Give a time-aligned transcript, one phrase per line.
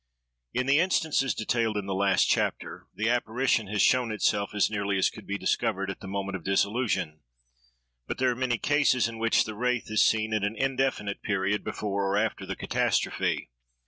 [0.51, 4.97] IN the instances detailed in the last chapter, the apparition has shown itself, as nearly
[4.97, 7.19] as could be discovered, at the moment of dissolution;
[8.07, 11.63] but there are many cases in which the wraith is seen at an indefinite period
[11.63, 13.51] before or after the catastrophe.